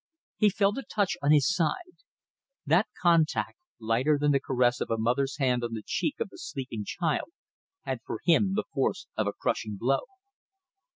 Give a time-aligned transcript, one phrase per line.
[0.37, 1.93] He felt a touch on his side.
[2.65, 6.37] That contact, lighter than the caress of a mother's hand on the cheek of a
[6.39, 7.29] sleeping child,
[7.81, 10.05] had for him the force of a crushing blow.